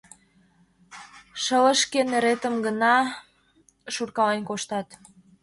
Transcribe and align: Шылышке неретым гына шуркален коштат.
Шылышке 1.43 1.99
неретым 2.09 2.55
гына 2.65 2.95
шуркален 3.93 4.41
коштат. 4.49 4.87